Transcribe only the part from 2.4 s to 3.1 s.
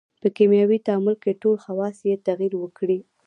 وکړي.